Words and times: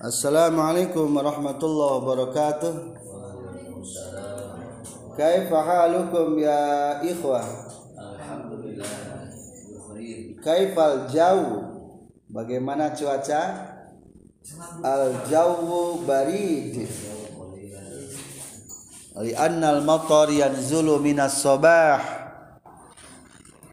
Assalamualaikum 0.00 1.12
warahmatullahi 1.12 2.00
wabarakatuh. 2.00 2.72
Kaifa 5.12 5.60
halukum 5.60 6.40
ya 6.40 6.96
ikhwah? 7.04 7.44
Kaifal 10.40 11.04
jauh? 11.12 11.68
Bagaimana 12.32 12.96
cuaca? 12.96 13.76
Al 14.80 15.20
jawu 15.28 16.00
barid. 16.08 16.88
Li 19.20 19.36
annal 19.36 19.84
matar 19.84 20.32
yanzulu 20.32 20.96
minas 20.96 21.44
sabah 21.44 22.00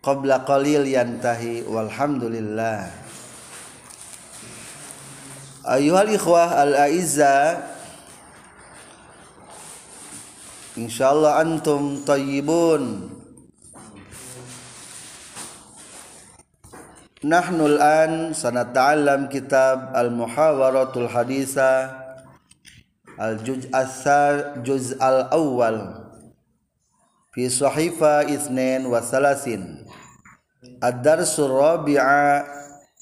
qabla 0.03 0.43
qalil 0.43 0.83
yantahi 0.83 1.63
walhamdulillah. 1.71 3.06
Ayuhal 5.68 6.15
ikhwah 6.15 6.63
al-aizza 6.63 7.60
Insyaallah 10.79 11.43
antum 11.43 12.07
tayyibun 12.07 13.11
Nahnu 17.19 17.68
al-an 17.75 18.32
sanata'allam 18.32 19.27
kitab 19.27 19.91
al-muhawaratul 19.91 21.11
haditha 21.11 21.99
al-juz' 23.19 23.68
al-juz' 23.75 24.96
al-awwal 25.04 26.07
fi 27.36 27.52
sahifa 27.52 28.24
ithnain 28.24 28.88
wa 28.88 29.04
thalathin 29.04 29.83
ad-darsul 30.79 31.52
rabi'a 31.52 32.55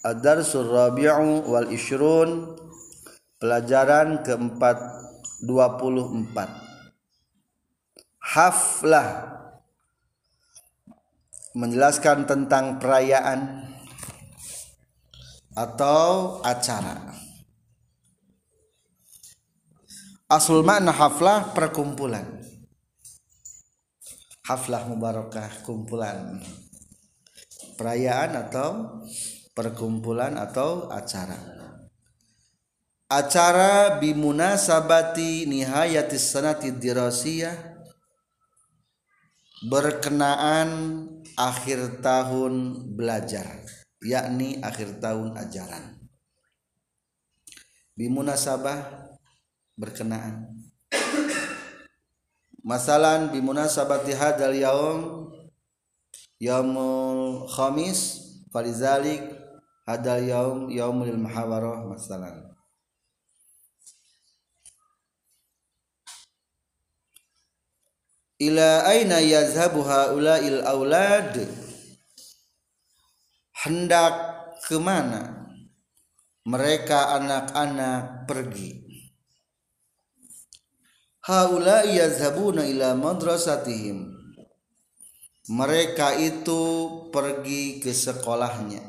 Ad-Darsul 0.06 0.70
Rabi'u 0.70 1.50
wal 1.50 1.66
Ishrun 1.74 2.54
Pelajaran 3.46 4.26
keempat 4.26 4.74
24 5.46 6.34
Haflah. 8.18 9.38
Menjelaskan 11.54 12.26
tentang 12.26 12.82
perayaan 12.82 13.70
Atau 15.54 16.42
acara. 16.42 17.14
Asul 20.26 20.66
makna 20.66 20.90
haflah 20.90 21.54
perkumpulan. 21.54 22.26
Haflah 24.42 24.90
mubarakah 24.90 25.62
kumpulan. 25.62 26.42
Perayaan 27.78 28.42
atau 28.42 29.06
perkumpulan 29.54 30.34
atau 30.34 30.90
acara 30.90 31.65
acara 33.16 33.96
bimunasabati 33.96 35.48
nihayatis 35.48 36.36
sanati 36.36 36.76
dirasiyah. 36.76 37.56
Berkenaan 39.66 40.70
akhir 41.40 42.04
tahun 42.04 42.86
belajar 42.94 43.64
yakni 44.04 44.60
akhir 44.60 45.00
tahun 45.00 45.34
ajaran. 45.40 45.96
Bimunasabah 47.96 49.10
berkenaan. 49.80 50.52
Masalan 52.62 53.32
bimunasabati 53.32 54.12
hadal 54.12 54.54
yaum 54.60 55.32
yaumul 56.38 57.48
khamis 57.48 58.22
falizalik 58.52 59.24
hadal 59.88 60.20
yaum 60.20 60.60
yaumul 60.68 61.16
muhawarah 61.16 61.88
masalan 61.88 62.55
ila 68.42 68.84
aina 68.90 69.24
yazhabu 69.24 69.84
haula'il 69.86 70.64
aulad? 70.66 71.36
Hendak 73.66 74.14
ke 74.68 74.78
mana 74.78 75.50
mereka 76.46 77.18
anak-anak 77.18 78.30
pergi? 78.30 78.86
Haula'i 81.26 81.98
yazhabuna 81.98 82.70
ila 82.70 82.94
madrasatihim. 82.94 84.14
Mereka 85.46 86.22
itu 86.22 86.62
pergi 87.10 87.82
ke 87.82 87.94
sekolahnya. 87.94 88.82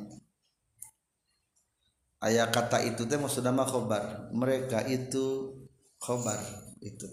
Ayat 2.20 2.48
kata 2.48 2.80
itu 2.84 3.04
teh 3.04 3.20
maksudnya 3.20 3.52
mah 3.52 3.68
khobar. 3.68 4.32
Mereka 4.32 4.88
itu 4.88 5.52
khobar 6.00 6.40
itu 6.80 7.08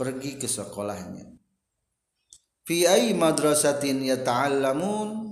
pergi 0.00 0.40
ke 0.40 0.48
sekolahnya. 0.48 1.28
Fi 2.64 2.88
ay 2.88 3.12
madrasatin 3.12 4.00
yata'allamun? 4.00 5.28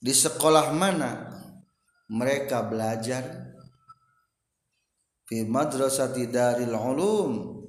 Di 0.00 0.16
sekolah 0.16 0.72
mana 0.72 1.36
mereka 2.08 2.64
belajar? 2.64 3.52
Fi 5.28 5.44
madrasati 5.44 6.24
daril 6.32 6.72
ulum. 6.72 7.60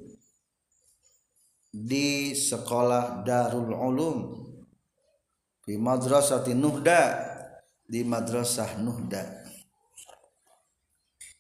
Di 1.68 2.32
sekolah 2.32 3.28
darul 3.28 3.76
ulum. 3.76 4.18
Fi 5.68 5.76
madrasati 5.76 6.56
nuhda. 6.56 7.36
Di 7.88 8.04
madrasah 8.04 8.84
Nuhda 8.84 9.47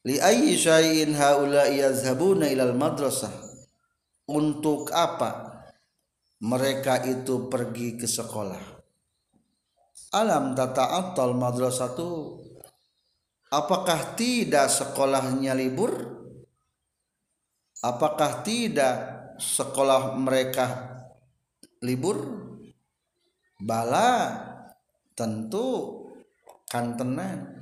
li 0.05 0.21
ayyi 0.21 0.53
syai'in 0.59 1.17
haula 1.17 1.71
yazhabuna 1.71 2.51
ilal 2.51 2.75
madrasah. 2.77 3.33
Untuk 4.27 4.91
apa 4.91 5.63
mereka 6.43 6.99
itu 7.07 7.47
pergi 7.47 7.95
ke 7.95 8.05
sekolah? 8.05 8.59
Alam 10.13 10.51
tata'attal 10.51 11.31
madrasatu? 11.33 12.43
Apakah 13.47 14.19
tidak 14.19 14.67
sekolahnya 14.67 15.55
libur? 15.55 15.95
Apakah 17.79 18.43
tidak 18.43 18.95
sekolah 19.39 20.19
mereka 20.19 20.99
libur? 21.79 22.19
Bala 23.57 24.35
tentu 25.15 26.03
kantenan 26.69 27.57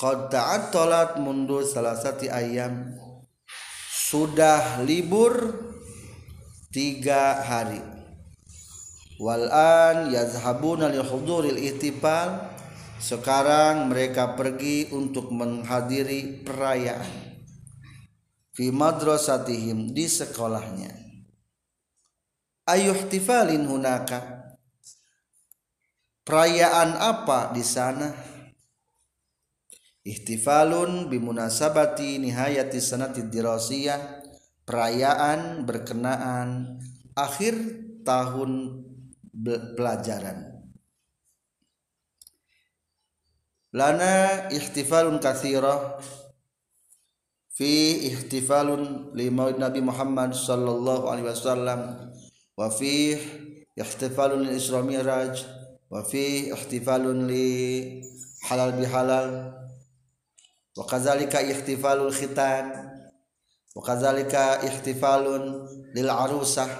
qad 0.00 0.32
ta'attalat 0.32 1.20
mundu 1.20 1.60
salasati 1.60 2.32
ayam. 2.32 2.96
Sudah 3.92 4.80
libur 4.80 5.60
tiga 6.72 7.44
hari. 7.44 7.84
Wal 9.20 9.52
an 9.52 10.08
yazhabuna 10.08 10.88
li 10.88 11.04
huduril 11.04 11.60
ihtifal 11.60 12.48
sekarang 12.96 13.92
mereka 13.92 14.32
pergi 14.32 14.88
untuk 14.88 15.28
menghadiri 15.28 16.48
perayaan. 16.48 17.36
Fi 18.56 18.72
madrasatihim 18.72 19.92
di 19.92 20.08
sekolahnya. 20.08 20.96
Ayuhtifalin 22.64 23.68
hunaka? 23.68 24.48
Perayaan 26.24 26.96
apa 26.96 27.52
di 27.52 27.64
sana 27.64 28.29
Ihtifalun 30.00 31.12
bimunasabati 31.12 32.16
nihayati 32.16 32.80
sanatid 32.80 33.28
dirasiyah. 33.28 34.24
Perayaan 34.64 35.66
berkenaan 35.68 36.80
akhir 37.12 37.58
tahun 38.06 38.80
pelajaran. 39.76 40.62
Lana 43.76 44.48
ihtifalun 44.50 45.20
kathirah. 45.20 46.00
Fi 47.52 48.00
ihtifalun 48.08 49.12
limaud 49.12 49.60
Nabi 49.60 49.84
Muhammad 49.84 50.32
sallallahu 50.32 51.12
alaihi 51.12 51.28
wasallam. 51.28 52.10
Wa 52.56 52.72
fi 52.72 53.20
ihtifalun 53.76 54.48
Isra 54.48 54.80
Mi'raj. 54.80 55.44
Wa 55.92 56.02
fi 56.08 56.48
ihtifalun 56.50 57.28
li 57.28 57.46
halal 58.48 58.74
bihalal 58.80 59.28
wa 60.80 60.88
wakazalika 60.88 61.44
ikhtifalul 61.44 62.08
khitan 62.08 62.72
wa 62.72 63.76
wakazalika 63.76 64.64
ikhtifalun 64.64 65.68
lil 65.92 66.08
arusah 66.08 66.72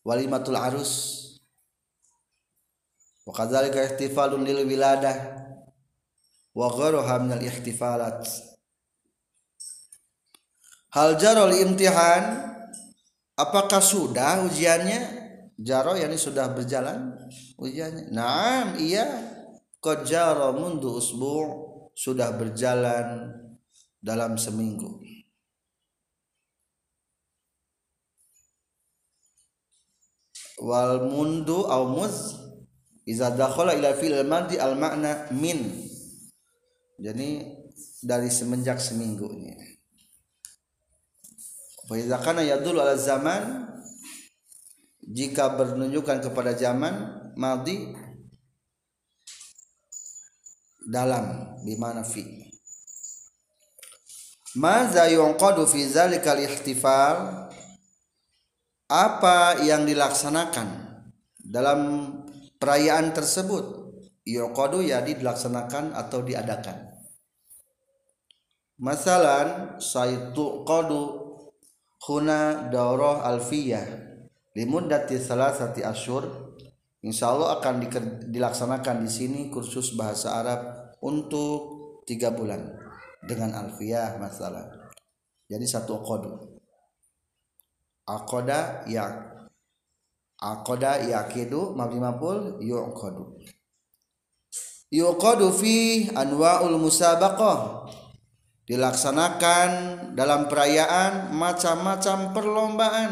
walimatul 0.00 0.56
arus 0.56 0.92
wa 3.28 3.36
wakazalika 3.36 3.84
ikhtifalun 3.84 4.48
lil 4.48 4.64
wiladah 4.64 5.44
wa 6.56 6.72
ghairuha 6.72 7.20
minal 7.20 7.44
ikhtifalat 7.44 8.24
hal 10.96 11.20
jaro 11.20 11.52
li 11.52 11.60
imtihan 11.60 12.48
apakah 13.36 13.84
sudah 13.84 14.40
ujiannya? 14.48 15.28
Jaro 15.56 15.96
yakni 15.96 16.20
sudah 16.20 16.52
berjalan 16.52 17.16
ujiannya. 17.56 18.12
Naam 18.12 18.76
iya. 18.76 19.04
Qad 19.80 20.04
jaro 20.08 20.52
mundu 20.52 21.00
usbu' 21.00 21.65
sudah 21.96 22.36
berjalan 22.36 23.32
dalam 24.04 24.36
seminggu. 24.36 25.00
Wal 30.60 31.08
mundu 31.08 31.64
au 31.64 31.96
muz 31.96 32.36
iza 33.08 33.32
dakhala 33.32 33.72
ila 33.72 33.96
fil 33.96 34.20
madi 34.28 34.60
al 34.60 34.76
makna 34.76 35.32
min. 35.32 35.88
Jadi 37.00 37.44
dari 38.04 38.28
semenjak 38.28 38.80
seminggunya 38.80 39.76
wa 41.86 41.94
idza 41.94 42.18
kana 42.18 42.42
yadullu 42.42 42.82
ala 42.82 42.98
zaman 42.98 43.70
jika 45.06 45.54
menunjukkan 45.54 46.18
kepada 46.18 46.58
zaman 46.58 46.94
madi 47.38 47.94
dalam 50.86 51.58
bimana 51.66 52.06
fi. 52.06 52.46
Maza 54.56 55.10
yunqadu 55.10 55.66
fi 55.68 55.84
zalikal 55.84 56.40
ihtifal 56.40 57.50
apa 58.86 59.60
yang 59.66 59.84
dilaksanakan 59.84 60.68
dalam 61.36 61.80
perayaan 62.56 63.12
tersebut? 63.12 63.84
Yuqadu 64.26 64.82
ya 64.82 65.02
dilaksanakan 65.02 65.94
atau 65.94 66.22
diadakan? 66.22 66.94
Masalan 68.80 69.78
saitu 69.78 70.66
qadu 70.66 71.26
huna 72.06 72.68
daurah 72.68 73.24
alfiyah 73.24 73.86
limuddati 74.56 75.20
salasati 75.20 75.80
asyur 75.84 76.56
insyaallah 77.04 77.60
akan 77.60 77.82
dilaksanakan 78.30 79.04
di 79.04 79.10
sini 79.10 79.40
kursus 79.52 79.92
bahasa 79.98 80.38
Arab 80.40 80.60
untuk 81.02 81.76
tiga 82.06 82.32
bulan 82.32 82.72
dengan 83.26 83.52
alfiyah 83.52 84.16
masalah. 84.22 84.70
Jadi 85.46 85.66
satu 85.66 86.00
qadu 86.02 86.32
aqada 88.06 88.86
ya 88.86 89.04
aqada 90.38 91.02
yaqidu 91.02 91.74
mabni 91.74 91.98
maf'ul 91.98 92.62
yuqadu 92.62 93.34
yuqadu 94.94 95.50
fi 95.52 96.08
anwa'ul 96.14 96.78
musabaqah. 96.78 97.86
Dilaksanakan 98.66 99.70
dalam 100.18 100.50
perayaan 100.50 101.30
macam-macam 101.30 102.34
perlombaan 102.34 103.10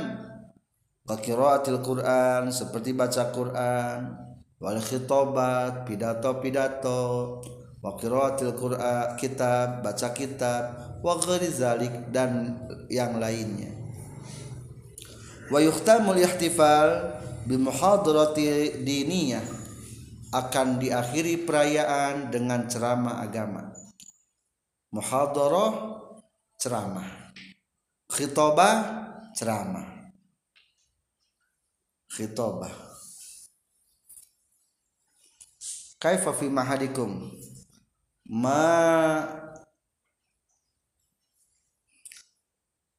qiraatil 1.13 1.85
Quran 1.85 2.49
seperti 2.49 2.97
baca 2.97 3.29
Quran. 3.29 4.01
Wal 4.57 4.81
khitabat 4.81 5.85
pidato-pidato. 5.85 7.01
Wa 7.85 7.93
qiraatil 8.01 8.57
Quran 8.57 9.13
kitab 9.21 9.85
baca 9.85 10.09
kitab. 10.17 10.63
Wa 11.05 11.21
ghairi 11.21 11.53
dan 12.09 12.57
yang 12.89 13.21
lainnya. 13.21 13.69
Wa 15.53 15.61
yuhtamul 15.61 16.17
ihtifal 16.17 17.21
bi 17.45 17.61
muhadarati 17.61 18.81
diniyah 18.81 19.45
akan 20.33 20.81
diakhiri 20.81 21.45
perayaan 21.45 22.33
dengan 22.33 22.65
ceramah 22.65 23.21
agama. 23.21 23.77
Muhadarah 24.89 26.01
ceramah. 26.57 27.29
Khitobah 28.09 28.77
ceramah 29.37 29.94
khitobah 32.15 32.85
kaifa 36.05 36.37
fi 36.37 36.53
mahadikum? 36.53 37.33
Ma 38.29 39.25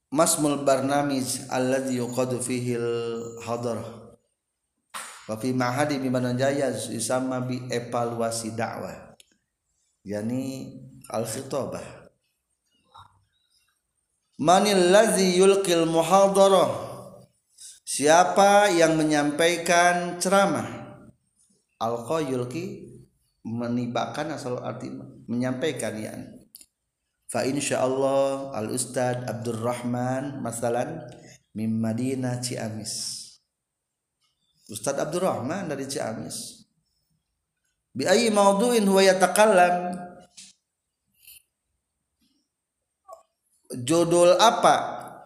masmul 0.10 0.66
barnamij 0.66 1.46
alladhi 1.54 2.02
yuqadu 2.02 2.42
fihi 2.42 2.82
al-hadarah 2.82 4.18
wa 5.30 5.36
fi 5.38 5.54
mahadi 5.54 6.02
bimana 6.02 6.34
jaya 6.34 6.74
yusamma 6.74 7.46
bi 7.46 7.62
evaluasi 7.70 8.58
dakwah. 8.58 9.14
Yani 10.06 10.74
al-khitabah. 11.10 12.10
Manil 14.38 14.94
ladzi 14.94 15.38
yulqil 15.38 15.86
muhadarah 15.90 16.95
siapa 17.86 18.74
yang 18.74 18.98
menyampaikan 18.98 20.18
ceramah? 20.18 20.68
Alqa 21.78 22.18
yulqi 22.26 22.90
menibakan 23.46 24.34
asal 24.34 24.58
arti 24.58 24.90
menyampaikan 25.30 25.94
yani 25.94 26.50
fa 27.30 27.46
insyaallah 27.46 28.58
al 28.58 28.74
ustad 28.74 29.30
Abdurrahman 29.30 30.42
masalan 30.42 31.06
min 31.54 31.78
Madinah 31.78 32.42
Ciamis. 32.42 33.22
Ustad 34.66 34.98
Abdurrahman 34.98 35.70
dari 35.70 35.86
Ciamis. 35.86 36.66
Bi 37.94 38.10
ayyi 38.10 38.34
mawdu'in 38.34 38.84
huwa 38.90 39.06
yatakallam. 39.06 39.94
Judul 43.76 44.40
apa 44.42 44.76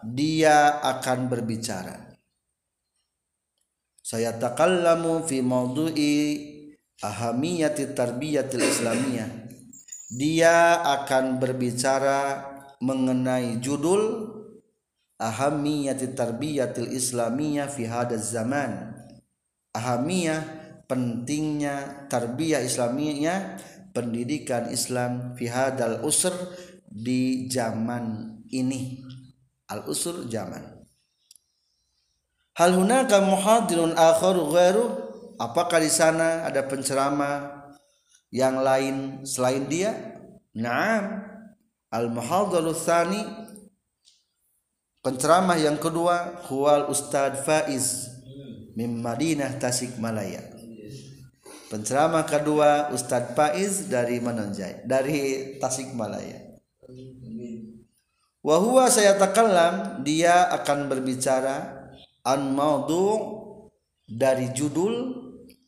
dia 0.04 0.82
akan 0.82 1.30
berbicara 1.30 2.09
saya 4.10 4.34
takallamu 4.34 5.22
fi 5.22 5.38
mawdu'i 5.38 6.18
ahamiyati 6.98 7.94
tarbiyatil 7.94 8.66
islamiyah. 8.66 9.30
Dia 10.10 10.82
akan 10.82 11.38
berbicara 11.38 12.42
mengenai 12.82 13.62
judul 13.62 14.34
ahamiyati 15.14 16.10
tarbiyatil 16.10 16.90
islamiyah 16.90 17.70
fi 17.70 17.86
hadaz 17.86 18.34
zaman. 18.34 18.98
Ahamiyah 19.78 20.42
pentingnya 20.90 22.10
tarbiyah 22.10 22.66
islamiyah 22.66 23.62
pendidikan 23.94 24.74
Islam 24.74 25.38
fi 25.38 25.46
hadal 25.46 26.02
usr 26.02 26.34
di 26.90 27.46
zaman 27.46 28.34
ini. 28.50 29.06
Al 29.70 29.86
usr 29.86 30.26
zaman 30.26 30.79
hal 32.60 32.76
hunaka 32.76 33.24
muhadirun 33.24 33.96
akhar 33.96 34.36
ghairu? 34.36 35.08
Apakah 35.40 35.80
di 35.80 35.88
sana 35.88 36.44
ada 36.44 36.60
penceramah 36.68 37.64
yang 38.28 38.60
lain 38.60 39.24
selain 39.24 39.64
dia? 39.64 40.20
Naam. 40.52 41.24
Al-Muhadharu 41.90 42.70
Tsani 42.70 43.18
penceramah 45.02 45.58
yang 45.58 45.80
kedua 45.80 46.46
huwal 46.46 46.86
Ustad 46.86 47.42
Faiz 47.42 48.06
min 48.78 49.00
Madinah 49.00 49.58
Tasikmalaya 49.58 50.54
penceramah 51.66 52.28
kedua 52.28 52.94
Ustad 52.94 53.34
Faiz 53.34 53.90
dari 53.90 54.22
Menonjai 54.22 54.86
dari 54.86 55.56
Tasikmalaya 55.58 56.60
Wahwa 58.40 58.88
saya 58.88 59.18
takallam 59.18 60.06
dia 60.06 60.46
akan 60.54 60.88
berbicara 60.88 61.79
an 62.26 62.52
maudhu 62.52 63.38
dari 64.04 64.50
judul 64.50 65.16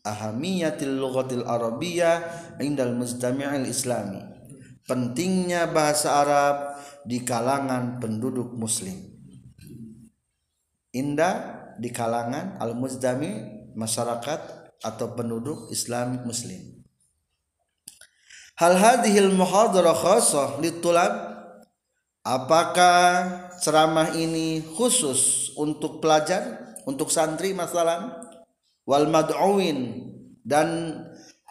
ahamiyatil 0.03 0.99
lughatil 0.99 1.47
arabiyyah 1.47 2.59
indal 2.59 2.95
mustami'il 2.99 3.71
islami. 3.71 4.21
Pentingnya 4.83 5.71
bahasa 5.71 6.27
Arab 6.27 6.57
di 7.07 7.23
kalangan 7.23 8.03
penduduk 8.03 8.59
muslim. 8.59 8.99
Indah 10.93 11.63
di 11.79 11.89
kalangan 11.89 12.59
al 12.61 12.77
muzdami 12.77 13.63
masyarakat 13.73 14.41
atau 14.83 15.07
penduduk 15.15 15.71
Islam 15.71 16.27
muslim. 16.27 16.83
Hal 18.59 18.77
hadhil 18.77 19.33
muhadarah 19.33 19.97
khassah 19.97 20.61
litulab 20.61 21.32
apakah 22.23 23.51
ceramah 23.59 24.15
ini 24.15 24.63
khusus 24.63 25.51
untuk 25.59 25.99
pelajar 25.99 26.75
untuk 26.87 27.11
santri 27.11 27.55
masalah 27.55 28.23
wal 28.87 29.07
mad'uin 29.11 30.11
dan 30.43 30.99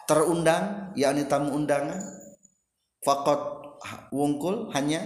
terundang 0.08 0.92
yakni 0.96 1.28
tamu 1.28 1.56
undangan? 1.56 2.00
Fakot 3.02 3.40
wungkul 4.12 4.72
hanya? 4.72 5.02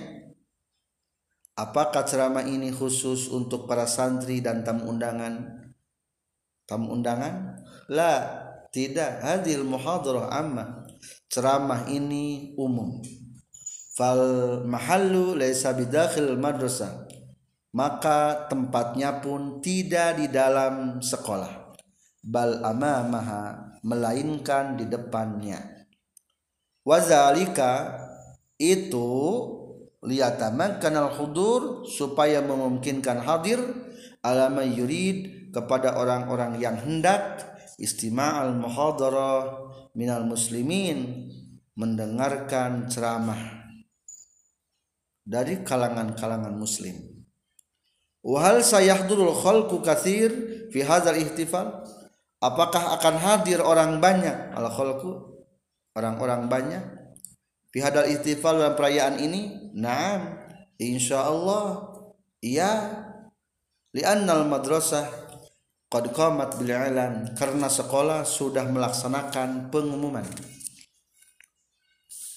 Apakah 1.57 2.05
ceramah 2.05 2.45
ini 2.45 2.69
khusus 2.69 3.33
untuk 3.33 3.65
para 3.65 3.89
santri 3.89 4.45
dan 4.45 4.61
tamu 4.61 4.93
undangan? 4.93 5.65
Tamu 6.69 6.93
undangan? 6.93 7.57
La 7.89 8.13
tidak. 8.69 9.25
Hadil 9.25 9.65
muhadarah 9.65 10.37
amma. 10.37 10.85
Ceramah 11.33 11.89
ini 11.89 12.53
umum 12.61 13.01
fal 13.97 14.61
mahallu 14.69 15.33
laisa 15.33 15.73
bidakhil 15.73 16.37
madrasah. 16.37 17.09
Maka 17.73 18.49
tempatnya 18.49 19.21
pun 19.21 19.61
tidak 19.61 20.21
di 20.21 20.29
dalam 20.33 21.01
sekolah. 21.01 21.77
Bal 22.25 22.65
amamaha 22.65 23.77
melainkan 23.85 24.81
di 24.81 24.89
depannya. 24.89 25.61
Wazalika 26.85 28.01
itu 28.57 29.09
liyataman 30.01 30.81
kanal 30.81 31.13
hudur 31.13 31.85
supaya 31.85 32.41
memungkinkan 32.41 33.21
hadir 33.21 33.61
alama 34.25 34.65
yurid 34.65 35.51
kepada 35.53 36.01
orang-orang 36.01 36.57
yang 36.57 36.81
hendak 36.81 37.45
istima'al 37.77 38.57
muhadarah 38.57 39.69
minal 39.93 40.25
muslimin 40.25 41.29
mendengarkan 41.77 42.89
ceramah 42.89 43.56
dari 45.27 45.67
kalangan-kalangan 45.67 46.55
muslim. 46.55 46.95
Wahal 48.23 48.63
sayahdurul 48.63 49.35
khalqu 49.35 49.83
kathir 49.83 50.31
fi 50.71 50.87
hadzal 50.87 51.19
ihtifal? 51.19 51.83
Apakah 52.39 52.95
akan 52.95 53.15
hadir 53.19 53.59
orang 53.59 53.99
banyak? 53.99 54.55
Al 54.55 54.71
khalqu 54.71 55.43
orang-orang 55.99 56.47
banyak. 56.47 56.85
Fi 57.75 57.83
hadzal 57.83 58.07
ihtifal 58.07 58.63
dalam 58.63 58.79
perayaan 58.79 59.19
ini? 59.19 59.75
Na'am 59.75 60.47
insyaallah 60.79 61.91
iya. 62.41 63.03
Li'annal 63.97 64.45
madrasah 64.47 65.09
qad 65.89 66.13
qamat 66.13 66.61
bil 66.61 66.69
ilan 66.69 67.33
karena 67.33 67.71
sekolah 67.71 68.29
sudah 68.29 68.69
melaksanakan 68.69 69.73
pengumuman. 69.73 70.27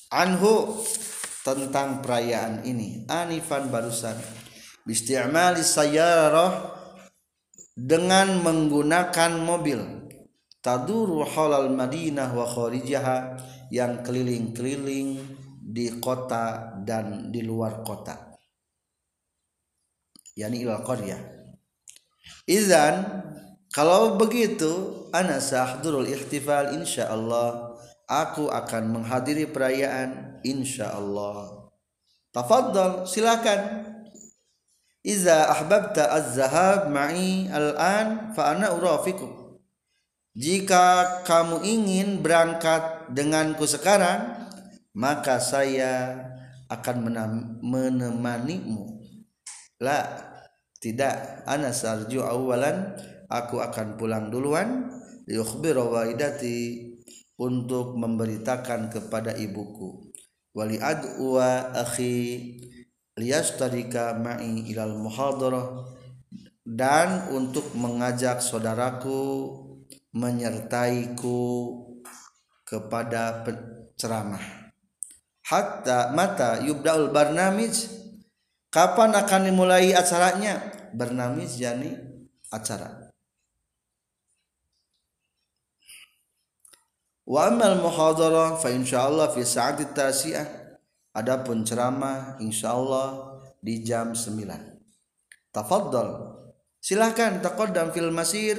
Anhu 0.10 0.82
tentang 1.46 2.04
perayaan 2.04 2.64
ini. 2.68 3.06
Anifan 3.08 3.72
barusan. 3.72 4.16
Bisti'mali 4.84 5.62
sayyarah 5.62 6.76
dengan 7.76 8.42
menggunakan 8.42 9.32
mobil. 9.40 9.80
Taduru 10.60 11.24
halal 11.24 11.72
madinah 11.72 12.36
wa 12.36 12.44
kharijaha 12.44 13.40
yang 13.72 14.04
keliling-keliling 14.04 15.16
di 15.70 16.02
kota 16.04 16.76
dan 16.84 17.32
di 17.32 17.40
luar 17.46 17.80
kota. 17.86 18.30
Yani 20.40 20.64
ilal 20.64 20.84
qaryah 20.88 21.20
izan 22.48 23.06
kalau 23.76 24.18
begitu 24.18 25.06
ana 25.14 25.38
sahdurul 25.38 26.08
ihtifal 26.08 26.74
insyaallah 26.74 27.76
aku 28.08 28.48
akan 28.50 28.84
menghadiri 28.90 29.46
perayaan 29.52 30.29
insyaallah. 30.44 31.70
Tafadhal 32.30 33.10
silakan. 33.10 33.90
Iza 35.00 35.48
ahbabta 35.50 36.12
az-zahab 36.12 36.92
ma'i 36.92 37.48
al-an 37.50 38.36
fa 38.36 38.54
ana 38.54 38.76
urafikum. 38.76 39.58
Jika 40.36 41.24
kamu 41.26 41.66
ingin 41.66 42.22
berangkat 42.22 43.10
denganku 43.10 43.66
sekarang 43.66 44.52
maka 44.94 45.40
saya 45.42 46.20
akan 46.70 47.10
menemanimu. 47.64 49.02
La 49.82 50.06
tidak. 50.84 51.48
Ana 51.48 51.72
sarju 51.74 52.22
awalan 52.22 52.94
aku 53.32 53.64
akan 53.64 53.96
pulang 53.98 54.30
duluan. 54.30 54.92
Yukhbiru 55.26 55.96
waidati 55.96 56.90
untuk 57.40 57.96
memberitakan 57.96 58.92
kepada 58.92 59.32
ibuku 59.38 60.09
wali 60.60 60.76
adwa 60.76 61.72
akhi 61.72 62.60
liyastarika 63.16 64.20
ma'i 64.20 64.68
ilal 64.68 65.00
muhadarah 65.00 65.88
dan 66.68 67.32
untuk 67.32 67.72
mengajak 67.80 68.44
saudaraku 68.44 69.56
menyertaiku 70.12 71.40
kepada 72.68 73.48
ceramah 73.96 74.44
hatta 75.48 76.12
mata 76.12 76.60
yubdaul 76.60 77.16
barnamij 77.16 77.88
kapan 78.70 79.16
akan 79.16 79.42
dimulai 79.48 79.96
acaranya? 79.96 80.60
Barnamij 80.94 81.56
yani 81.56 81.96
acara 82.52 82.99
Wa 87.30 87.54
amal 87.54 87.78
muhadarah 87.78 88.58
fa 88.58 88.74
insyaallah 88.74 89.30
fi 89.30 89.46
sa'ati 89.46 89.94
tasi'ah. 89.94 90.50
Adapun 91.14 91.62
ceramah 91.62 92.42
insyaallah 92.42 93.38
di 93.62 93.86
jam 93.86 94.18
9. 94.18 95.54
Tafadhal. 95.54 96.10
Silakan 96.82 97.38
taqaddam 97.38 97.94
fil 97.94 98.10
masir. 98.10 98.58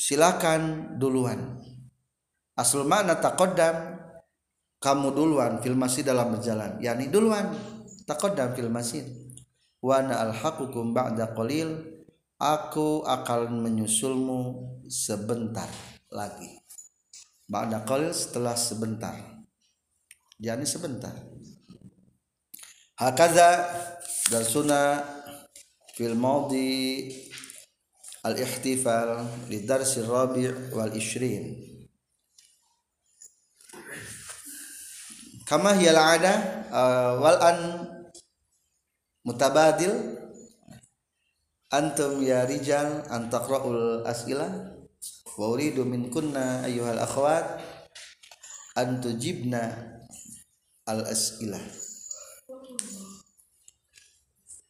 Silakan 0.00 0.96
duluan. 0.96 1.60
Asal 2.56 2.88
makna 2.88 3.20
taqaddam 3.20 4.00
kamu 4.80 5.12
duluan 5.12 5.60
fil 5.60 5.76
masir 5.76 6.08
dalam 6.08 6.32
berjalan. 6.32 6.80
Yani 6.80 7.12
duluan 7.12 7.52
taqaddam 8.08 8.56
fil 8.56 8.72
masir. 8.72 9.04
Wa 9.84 10.00
ana 10.00 10.24
alhaqukum 10.24 10.96
ba'da 10.96 11.36
qalil. 11.36 12.00
Aku 12.40 13.04
akan 13.04 13.60
menyusulmu 13.64 14.40
sebentar 14.88 15.95
lagi. 16.10 16.60
Ba'da 17.46 17.86
qalil 17.86 18.10
setelah 18.10 18.58
sebentar. 18.58 19.14
Jadi 20.36 20.66
sebentar. 20.66 21.14
Hakaza 22.98 23.70
darsuna 24.28 25.04
fil 25.94 26.18
maudi 26.18 27.12
al 28.26 28.34
ihtifal 28.34 29.24
li 29.46 29.62
darsi 29.62 30.02
rabi' 30.02 30.74
wal 30.74 30.92
ishrin. 30.92 31.62
Kama 35.46 35.78
hiya 35.78 35.94
al 35.94 36.02
ada 36.18 36.34
uh, 36.74 37.12
wal 37.22 37.38
an 37.38 37.58
mutabadil. 39.22 39.94
Antum 41.66 42.22
ya 42.22 42.46
rijal 42.46 43.02
an 43.10 43.26
taqra'ul 43.26 44.06
as'ilah 44.06 44.75
wa 45.36 45.52
uridu 45.52 45.84
min 45.84 46.08
kunna 46.08 46.64
ayyuhal 46.64 46.96
akhwat 46.96 47.60
an 48.72 49.04
tujibna 49.04 49.92
al 50.88 51.04
as'ilah 51.04 51.60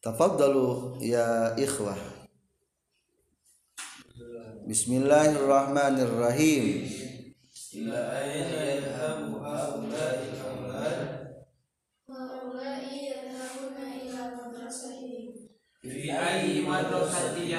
tafaddalu 0.07 1.03
ya 1.03 1.51
ikhwah. 1.59 1.99
Bismillahirrahmanirrahim. 4.67 6.91
Ila 7.75 8.23
haulai 8.95 10.31
Haulai 12.07 13.11
ila 14.07 14.31
Fi 15.83 16.07
madrasati 16.63 17.51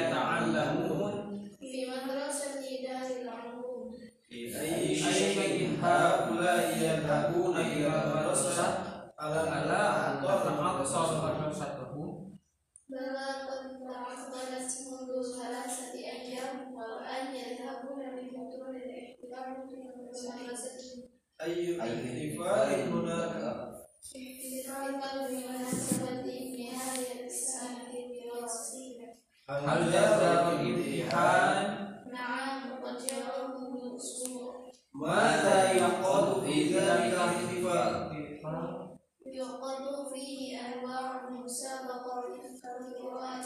أي 21.46 21.80
احتفال 21.80 22.92
هناك 22.92 23.42
احتفال 24.16 25.28
بمناسبة 25.28 26.26
نهاية 26.58 27.26
السنة 27.26 27.92
الدراسية 28.04 29.18
هل 29.48 29.88
يزال 29.88 30.60
الامتحان 30.60 31.92
نعم 32.12 32.84
قد 32.84 33.00
يوم 33.10 33.76
الأسبوع 33.76 34.72
ماذا 34.94 35.72
يقال 35.72 36.40
في 36.46 36.74
ذلك 36.74 37.14
الاحتفال 37.14 38.12
يقض 39.26 40.14
فيه 40.14 40.60
أنواع 40.60 41.30
مسابقة 41.30 42.22
كقراءة 42.62 43.45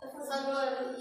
Tafasalul 0.03 0.95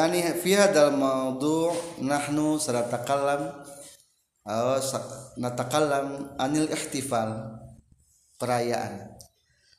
yani 0.00 0.24
fi 0.40 0.56
hadzal 0.56 0.96
maudu 0.96 1.68
nahnu 2.00 2.56
sanatakallam 2.56 3.52
eh, 4.48 4.56
aw 4.56 4.80
natakallam 5.36 6.32
anil 6.40 6.72
ihtifal 6.72 7.60
perayaan. 8.40 9.12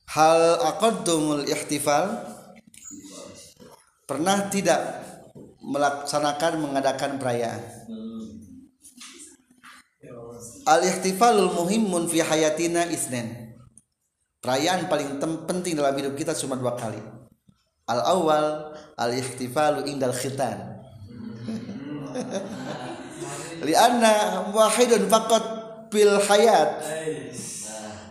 Hal 0.05 0.61
aqaddumul 0.61 1.49
ihtifal? 1.49 2.37
Pernah 4.05 4.51
tidak 4.51 5.01
melaksanakan 5.63 6.61
mengadakan 6.61 7.17
perayaan? 7.17 7.63
Al 10.67 10.85
ihtifalul 10.85 11.49
muhimmun 11.57 12.05
fi 12.05 12.21
hayatina 12.21 12.85
isnen 12.91 13.57
perayaan 14.43 14.89
paling 14.89 15.17
penting 15.21 15.73
dalam 15.77 15.95
hidup 15.95 16.13
kita 16.13 16.37
cuma 16.37 16.59
dua 16.59 16.77
kali 16.77 17.20
al 17.87 18.01
awal 18.05 18.75
al 18.97 19.13
ihtifalu 19.13 19.85
indal 19.89 20.13
khitan. 20.13 20.81
Lianna 23.67 24.43
wahidun 24.51 25.09
faqat 25.09 25.43
bil 25.93 26.19
hayat. 26.27 26.83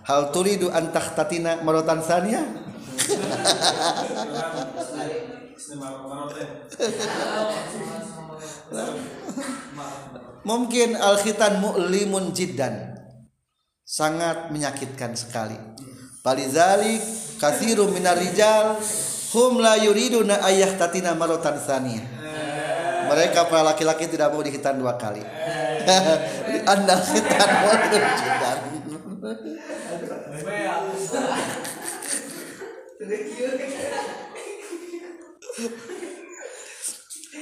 Hal 0.06 0.30
turidu 0.35 0.70
an 0.74 0.90
tahtatina 0.90 1.62
marotan 1.62 2.02
sania 2.02 2.42
mungkin 10.42 10.98
al 10.98 11.16
khitan 11.18 11.61
mu'limun 11.62 12.33
jiddan. 12.35 12.98
Sangat 13.87 14.50
menyakitkan 14.54 15.16
sekali. 15.18 15.59
Palizalik 16.22 17.02
kathiru 17.42 17.90
minar 17.90 18.14
rijal 18.14 18.78
hum 19.34 19.62
la 19.62 19.78
yuriduna 19.78 20.42
ayah 20.46 20.74
tatina 20.74 21.14
marotan 21.14 21.58
sania 21.58 22.02
mereka 23.10 23.50
para 23.50 23.74
laki-laki 23.74 24.06
tidak 24.06 24.30
mau 24.30 24.38
dihitan 24.38 24.78
dua 24.78 24.94
kali. 24.94 25.18
Anda 26.70 26.94
hitan 27.02 27.50
jiddan 28.22 28.58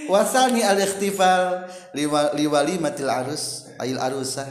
wasani 0.08 0.64
al 0.64 0.80
ikhtifal 0.80 1.68
liwa- 1.92 2.32
liwalimatil 2.32 3.12
arus 3.12 3.68
ayil 3.76 4.00
arusah 4.00 4.48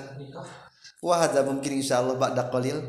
wah 1.01 1.25
ada 1.25 1.41
mungkin 1.41 1.81
insyaallah 1.81 2.13
ba'da 2.13 2.53
qalil 2.53 2.77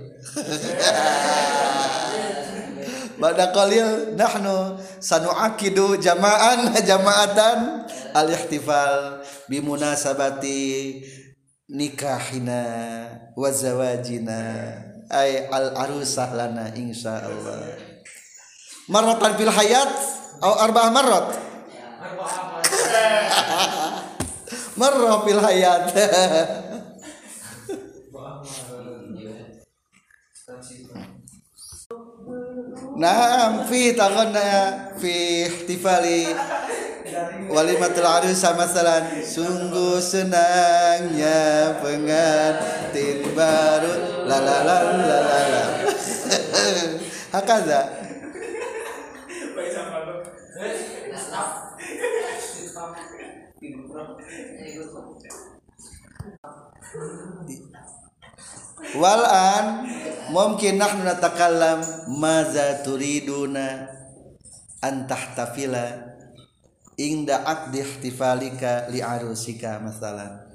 Bada 3.19 3.51
qalil 3.51 4.15
nahnu 4.15 4.79
sanuakidu 5.03 5.99
jama'an 5.99 6.71
jama'atan 6.89 7.83
al-ihtifal 8.15 9.27
bimunasabati 9.51 11.03
nikahina 11.67 12.63
wa 13.35 13.51
zawajina 13.51 14.71
ay 15.11 15.51
al-arusah 15.51 16.31
lana 16.31 16.71
insyaallah. 16.79 17.75
Marratan 18.87 19.35
fil 19.35 19.51
hayat 19.51 19.91
atau 20.39 20.55
arba'ah 20.55 20.91
marrat? 20.95 21.35
Marrah 24.81 25.27
fil 25.27 25.43
hayat. 25.43 25.91
Naam 32.99 33.63
fi 33.71 33.95
taghanna 33.95 34.91
fi 34.99 35.47
ihtifali. 35.47 36.35
Walimatul 37.47 38.03
arusa 38.03 38.59
masalan 38.59 39.23
sungguh 39.23 40.03
senangnya 40.03 41.79
pengantin 41.79 43.23
baru. 43.39 44.27
La 44.27 44.43
la 44.43 44.57
la 44.67 44.77
la 44.83 45.19
la 45.23 45.41
la. 45.47 45.63
Hakaza. 47.39 47.81
Walan 58.99 59.65
mungkin 60.31 60.79
nahnu 60.81 61.05
natakallam 61.05 61.81
maza 62.19 62.83
turiduna 62.85 63.89
an 64.85 65.07
tahtafila 65.09 66.15
inda 66.99 67.47
aqdi 67.47 67.81
ihtifalika 67.83 68.89
li 68.93 69.03
arusika 69.03 69.81
masalan 69.81 70.49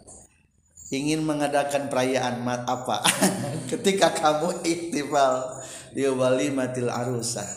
ingin 0.93 1.25
mengadakan 1.25 1.89
perayaan 1.89 2.45
mat 2.45 2.69
apa? 2.69 3.01
Ketika 3.73 4.13
kamu 4.13 4.61
ihtifal 4.61 5.57
di 5.89 6.05
walimatil 6.05 6.93
arusah. 6.93 7.49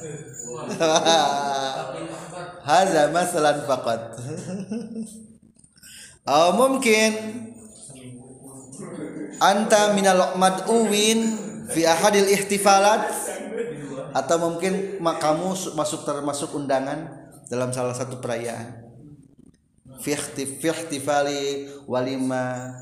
Hadza 2.68 3.12
masalan 3.12 3.60
faqat. 3.68 4.02
Atau 6.26 6.58
mungkin 6.58 7.10
anta 9.38 9.94
minal 9.94 10.34
mad'uwin 10.34 11.38
fi 11.72 11.82
ahadil 11.86 12.28
ihtifalat 12.30 13.02
atau 14.12 14.36
mungkin 14.40 14.96
kamu 15.00 15.52
su- 15.52 15.74
masuk 15.76 16.06
termasuk 16.06 16.54
undangan 16.56 17.30
dalam 17.46 17.70
salah 17.70 17.94
satu 17.94 18.18
perayaan. 18.18 18.84
Fi 20.00 20.12
ihtifali 20.12 21.66
walima 21.88 22.72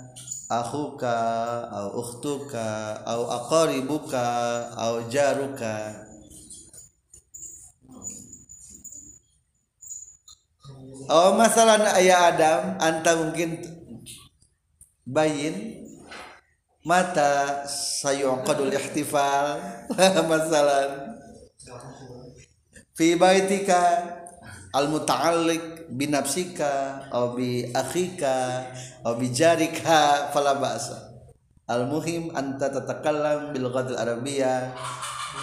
akhuka 0.51 1.17
au 1.71 1.89
ukhtuka 2.03 3.01
au 3.07 3.31
aqaribuka 3.31 4.27
au 4.75 5.07
jaruka. 5.11 6.05
Oh 11.05 11.37
masalah 11.37 11.85
ayah 12.01 12.33
Adam 12.33 12.61
anta 12.81 13.13
mungkin 13.21 13.61
bayin 15.05 15.85
mata 16.85 17.65
sayuqadul 17.65 18.71
ihtifal. 18.77 19.57
Masalah 20.31 21.17
fi 22.93 23.17
baitika 23.17 24.05
al 24.77 24.93
muta'alliq 24.93 25.89
bi 25.91 26.13
nafsika 26.13 27.09
aw 27.09 27.33
bi 27.33 27.65
akhika 27.73 28.69
aw 29.01 29.17
bi 29.17 29.33
jarika 29.33 30.29
fala 30.31 30.61
ba'sa. 30.61 31.17
Al 31.65 31.89
muhim 31.89 32.29
anta 32.37 32.69
tatakallam 32.69 33.57
bil 33.57 33.73
ghatil 33.73 33.97
arabiyyah 33.97 34.77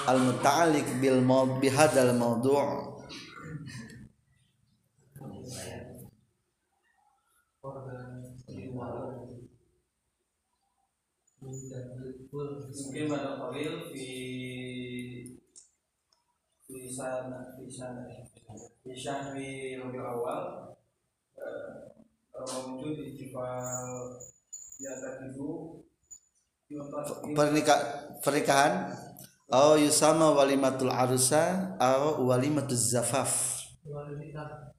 al 0.05 0.21
muta'alliq 0.21 1.01
bil 1.01 1.25
maud 1.25 1.57
bi 1.57 1.73
hadzal 1.73 2.13
mawdu' 2.13 2.90
mungkin 11.41 13.09
pada 13.09 13.41
Khalil 13.41 13.89
di 13.89 14.13
di 16.69 16.87
sana 16.87 17.57
di 17.57 17.65
sana 17.65 18.05
di 18.85 18.93
syahri 18.93 19.81
Rabiul 19.81 20.05
Awal 20.05 20.71
mewujud 22.41 23.05
istiqbal 23.05 24.17
di 24.77 24.85
atas 24.85 25.15
itu 25.29 25.49
pernikah 27.35 27.79
pernikahan 28.21 28.95
au 29.51 29.75
yusama 29.75 30.31
walimatul 30.31 30.93
arusa 30.93 31.75
au 31.77 32.23
walimatul 32.29 32.79
zafaf. 32.79 33.65
Ah. 33.91 34.70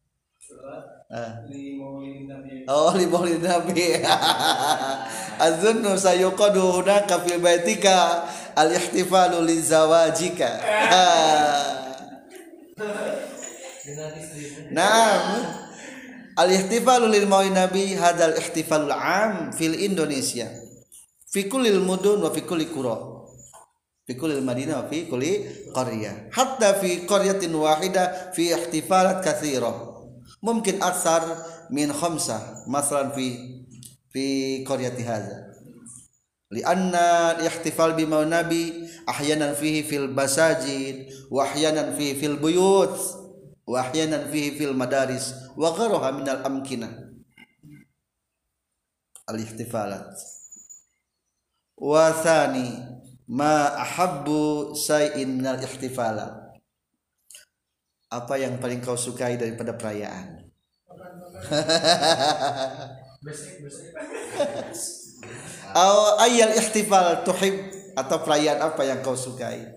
Nabi 0.63 1.77
Oh 2.73 2.95
li 2.95 3.07
maulid 3.11 3.43
nabi. 3.43 3.99
Azunnu 5.43 5.99
sayuqadu 5.99 6.79
hunaka 6.79 7.19
fil 7.27 7.43
baitika 7.43 8.23
al 8.57 8.71
ihtifalu 8.71 9.43
li 9.43 9.59
zawajika 9.61 10.49
Naam. 14.73 15.43
Al 16.39 16.49
ihtifalu 16.49 17.11
lil 17.11 17.27
maulid 17.27 17.53
nabi 17.53 17.99
hadzal 17.99 18.39
ihtifalul 18.39 18.95
am 18.95 19.53
fil 19.53 19.75
Indonesia. 19.75 20.49
Fi 21.29 21.51
kullil 21.51 21.83
mudun 21.83 22.23
wa 22.23 22.31
fi 22.31 22.41
kulli 22.47 22.71
qura. 22.71 22.97
Fi 24.07 24.15
kullil 24.17 24.41
madinah 24.41 24.87
wa 24.87 24.89
fi 24.89 25.07
kulli 25.11 25.45
qaryah 25.75 26.31
hatta 26.35 26.75
fi 26.81 27.07
qaryatin 27.07 27.55
wahida 27.55 28.33
fi 28.35 28.51
ihtifalat 28.55 29.23
katsira 29.23 29.92
mungkin 30.43 30.83
aksar 30.83 31.23
min 31.71 31.95
khamsah 31.95 32.67
masalan 32.67 33.15
fi 33.15 33.27
fi 34.11 34.25
qaryati 34.67 35.07
hadza 35.07 35.55
lianna 36.51 37.39
ihtifal 37.41 37.95
bi 37.95 38.05
nabi 38.05 38.91
ahyanan 39.07 39.55
fihi 39.55 39.87
fil 39.87 40.11
basajid 40.11 41.09
wa 41.31 41.47
ahyanan 41.47 41.95
fihi 41.95 42.19
fil 42.19 42.37
buyut 42.37 42.93
wa 43.65 43.81
ahyanan 43.81 44.29
fihi 44.29 44.59
fil 44.59 44.75
madaris 44.75 45.33
wa 45.55 45.71
gharaha 45.73 46.11
min 46.13 46.27
al 46.27 46.43
amkinah 46.43 46.93
al 49.31 49.39
ihtifalat 49.39 50.11
wa 51.79 52.11
thani 52.13 52.83
ma 53.31 53.79
ahabbu 53.79 54.75
say'in 54.75 55.39
min 55.39 55.47
al 55.47 55.63
ihtifalat 55.63 56.42
apa 58.13 58.37
yang 58.37 58.61
paling 58.61 58.85
kau 58.85 58.93
sukai 58.93 59.41
daripada 59.41 59.73
perayaan? 59.73 60.45
Aw 65.73 66.21
ayal 66.21 66.53
ihtifal 66.61 67.25
tuhib 67.25 67.73
atau 67.97 68.21
perayaan 68.21 68.61
apa 68.61 68.85
yang 68.85 69.01
kau 69.01 69.17
sukai? 69.17 69.65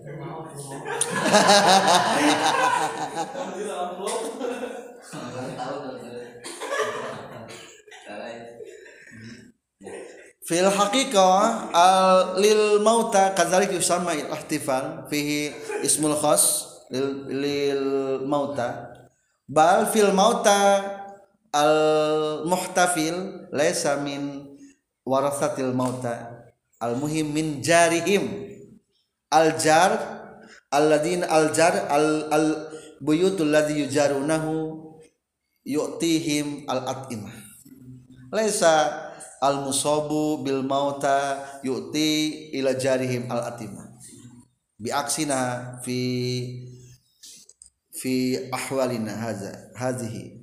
Fil 10.46 10.70
haqiqah 10.70 11.74
al 11.74 12.38
lil 12.38 12.78
mauta 12.78 13.34
kadzalik 13.34 13.74
yusamma 13.74 14.14
al 14.14 14.30
ihtifal 14.30 15.10
fihi 15.10 15.50
ismul 15.82 16.14
khas 16.14 16.75
lil, 16.90 17.06
lil 17.30 17.82
mauta. 18.26 18.94
Bal 19.46 19.86
fil 19.90 20.10
mauta 20.10 20.82
al 21.54 21.76
muhtafil 22.46 23.48
laisa 23.54 23.98
min 24.02 24.54
warasatil 25.06 25.72
mauta. 25.72 26.46
Al 26.82 26.98
muhim 26.98 27.32
min 27.32 27.62
jarihim. 27.62 28.52
Al 29.30 29.58
jar 29.58 29.96
alladin 30.70 31.26
al 31.26 31.50
jar 31.54 31.90
al 31.90 32.30
al 32.30 32.46
buyutul 33.02 33.50
ladzi 33.50 33.86
yujarunahu 33.86 34.54
yu'tihim 35.66 36.66
al 36.70 36.86
at'imah. 36.86 37.34
Laisa 38.30 39.06
al 39.42 39.66
musabu 39.66 40.42
bil 40.42 40.62
mauta 40.62 41.42
yu'ti 41.62 42.50
ila 42.56 42.74
jarihim 42.74 43.30
al 43.30 43.52
atimah. 43.52 43.86
Bi 44.76 44.92
aksina 44.92 45.80
fi 45.80 45.98
fi 47.96 48.36
ahwalina 48.52 49.16
hadza 49.16 49.72
hadhihi 49.72 50.36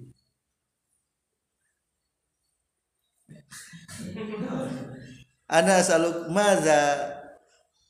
ana 5.48 5.78
asaluk 5.78 6.34
madza 6.34 7.14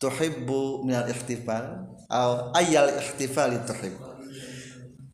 tuhibbu 0.04 0.84
min 0.84 1.00
al 1.00 1.08
ihtifal? 1.08 1.88
Atau 2.12 2.52
ayal 2.54 2.92
ihtifal 3.00 3.56
tuhib. 3.64 3.96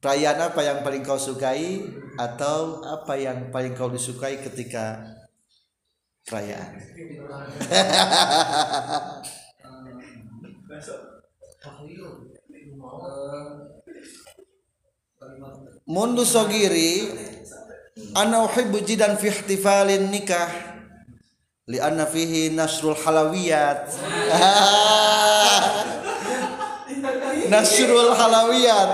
Perayaan 0.02 0.52
apa 0.52 0.60
yang 0.64 0.80
paling 0.82 1.04
kau 1.06 1.20
sukai 1.20 1.86
atau 2.20 2.84
apa 2.84 3.16
yang 3.20 3.52
paling 3.52 3.76
kau 3.76 3.92
disukai 3.92 4.40
ketika 4.40 5.16
perayaan 6.28 6.80
mundu 15.84 16.24
sogiri 16.24 17.12
ana 18.16 18.48
uhibbu 18.48 18.80
jidan 18.88 19.20
fi 19.20 19.28
ihtifalin 19.28 20.08
nikah 20.08 20.48
li 21.68 21.76
anna 21.76 22.08
fihi 22.08 22.56
nasrul 22.56 22.96
halawiyat. 22.96 23.84
Nasrul 27.50 28.14
halawiyat. 28.16 28.92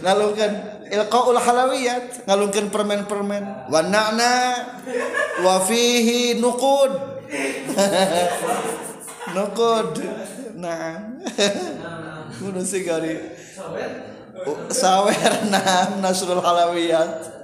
Ngalungkeun 0.00 0.54
ilqaul 0.90 1.38
halawiyat 1.38 2.24
ngalungkeun 2.26 2.68
permen-permen. 2.72 3.70
Wa 3.70 3.80
na'na 3.84 4.34
wa 5.44 5.62
fihi 5.62 6.40
nuqud. 6.42 6.92
Nuqud. 9.36 9.90
Nah. 10.58 10.98
Kudu 12.40 12.64
sigari 12.64 13.20
sawer 14.72 15.48
nah 15.50 16.00
nasrul 16.00 16.40
halawiyat. 16.40 17.40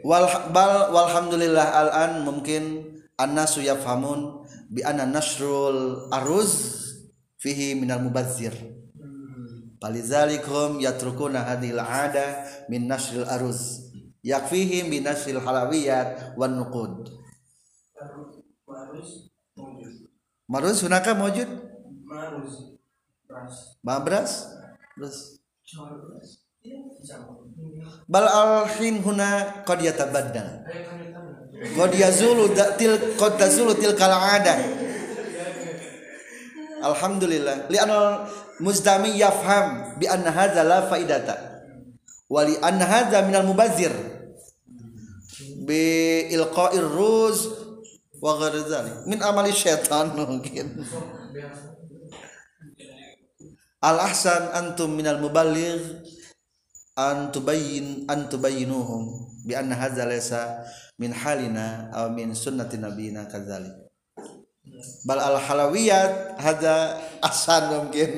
Wal 0.00 0.26
bal 0.50 0.92
walhamdulillah 0.96 1.66
al 1.76 1.90
an 1.92 2.12
mungkin 2.24 2.96
annasu 3.20 3.60
yafhamun 3.60 4.48
bi 4.72 4.80
anna 4.80 5.04
nasrul 5.04 6.08
aruz 6.08 6.52
fihi 7.36 7.76
minal 7.76 8.00
mubazzir. 8.00 8.56
Palizalikum 9.80 10.76
yatrukuna 10.80 11.40
hadhil 11.40 11.80
ada 11.80 12.44
min 12.68 12.84
nasril 12.84 13.24
aruz 13.24 13.88
yakfihim 14.20 14.92
bi 14.92 15.00
nasril 15.00 15.40
halawiyat 15.40 16.36
wan 16.36 16.60
nuqud. 16.60 17.08
Maruz 20.50 20.84
hunaka 20.84 21.16
mawjud? 21.16 21.48
Marus 22.04 22.70
Beras 23.30 23.78
mabras 23.86 24.30
terus 24.98 25.38
Iya, 26.60 26.76
bal 28.04 28.28
al 28.28 28.68
hin 28.76 29.00
huna 29.00 29.64
qad 29.64 29.80
yatabaddal 29.80 30.60
qad 31.72 31.92
yazulu 31.96 32.52
til 32.76 33.16
qad 33.16 33.40
tazulu 33.40 33.72
tilkal 33.80 34.12
adah 34.12 34.60
alhamdulillah. 36.80 37.68
Li 37.68 37.78
anal 37.78 38.26
muzdami 38.60 39.16
yafham 39.16 39.96
bi 40.00 40.08
anna 40.08 40.32
hadza 40.32 40.64
la 40.64 40.88
faidata. 40.88 41.36
Wa 42.30 42.44
li 42.46 42.56
anna 42.60 42.84
hadza 42.88 43.24
minal 43.26 43.44
mubazzir 43.46 43.92
bi 45.66 45.82
ilqa'ir 46.32 46.84
ruz 46.84 47.48
wa 48.20 48.36
ghairi 48.36 48.64
min 49.08 49.18
amali 49.24 49.52
syaitan 49.52 50.12
mungkin 50.12 50.76
al 53.80 53.98
ahsan 54.00 54.52
antum 54.52 54.92
minal 54.92 55.20
muballigh 55.20 56.04
an 56.96 57.32
tubayyin 57.32 58.04
an 58.08 58.28
tubayyinuhum 58.28 59.28
bi 59.48 59.56
anna 59.56 59.76
hadza 59.76 60.04
laysa 60.04 60.64
min 61.00 61.16
halina 61.16 61.88
aw 61.96 62.12
min 62.12 62.36
sunnati 62.36 62.76
nabiyina 62.76 63.24
kadzalik. 63.24 63.72
Bal 65.08 65.20
al 65.20 65.40
halawiyat 65.40 66.36
hada 66.36 67.00
asan 67.24 67.62
mungkin. 67.72 68.10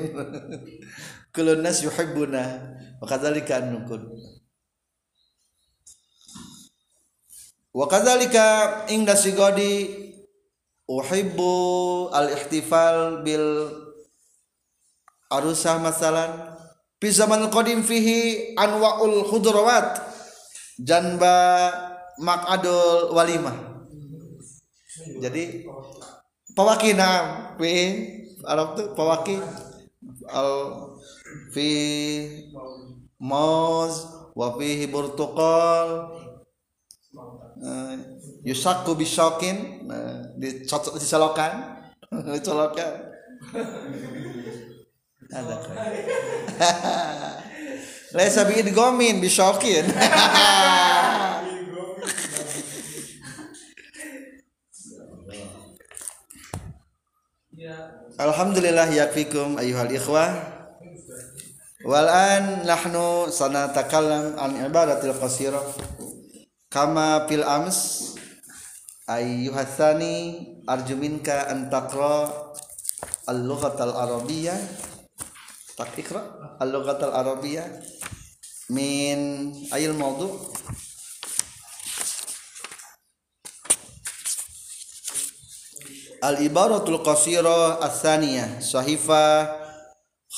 Kulun 1.33 1.65
nas 1.65 1.81
yuhibbuna 1.81 2.43
wa 3.01 3.09
kadzalika 3.09 3.57
an-nukud 3.57 4.05
wa 7.73 7.89
kadzalika 7.89 8.85
inda 8.93 9.17
sigodi 9.17 9.89
uhibbu 10.85 11.53
al-ihtifal 12.13 13.25
bil 13.25 13.65
arusah 15.33 15.81
masalan 15.81 16.53
fi 17.01 17.09
zaman 17.09 17.49
qadim 17.49 17.81
fihi 17.81 18.53
anwaul 18.53 19.25
khudrawat 19.25 19.97
janba 20.77 21.69
maqadul 22.21 23.11
walimah 23.17 23.57
jadi 25.17 25.65
pawaki 26.53 26.93
nam 26.93 27.57
fi 27.57 27.71
Arab 28.43 28.75
tuh 28.75 28.91
pawaki 28.93 29.39
al 30.29 30.51
fi 31.55 31.69
mauz 33.17 34.03
wa 34.35 34.53
fihi 34.59 34.85
burtuqal 34.91 35.89
uh, 37.63 37.95
yusaku 38.43 38.99
bisokin 38.99 39.87
uh, 39.87 40.27
dicolokan 40.37 41.53
ada. 45.33 45.55
Laisa 48.13 48.45
bi 48.45 48.61
idgomin 48.61 49.17
bisokin 49.17 49.89
Alhamdulillah 58.13 58.93
yakfikum 58.93 59.57
ayuhal 59.57 59.89
ikhwah. 59.89 60.29
Wal 61.83 62.07
an 62.07 62.63
nahnu 62.63 63.27
sanatakallam 63.27 64.39
an 64.39 64.55
ibadatil 64.55 65.17
qasirah 65.19 65.65
kama 66.71 67.27
fil 67.27 67.43
ams 67.43 68.13
ayyuhatsani 69.03 70.15
arju 70.63 70.95
minka 70.95 71.43
an 71.51 71.67
taqra 71.67 72.31
al-lughat 73.27 73.75
al-arabiyyah 73.75 74.55
ikra. 75.97 76.21
Al-lughat 76.63 77.03
al-arabiyyah 77.03 77.67
min 78.71 79.51
ayil 79.75 79.95
mawdu. 79.97 80.31
Al-ibaratul 86.23 87.03
qasirah 87.03 87.83
ats-tsaniyah 87.83 88.63
sahifa 88.63 89.51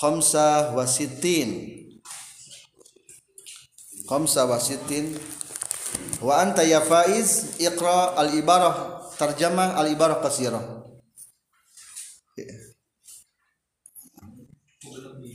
khamsah 0.01 0.73
wa 0.73 0.89
sittin. 0.89 1.77
Khamsah 4.09 4.49
wa 6.21 6.41
anta 6.41 6.63
ya 6.63 6.81
faiz 6.81 7.59
iqra 7.59 8.15
al 8.15 8.33
ibarah 8.33 9.03
tarjamah 9.19 9.75
al 9.75 9.87
ibarah 9.91 10.23
qasirah 10.23 10.84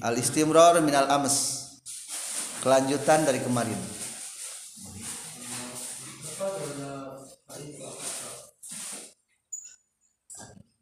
al 0.01 0.17
istimrar 0.17 0.81
min 0.81 0.95
al 0.97 1.09
ams 1.13 1.37
kelanjutan 2.65 3.25
dari 3.25 3.41
kemarin 3.41 3.77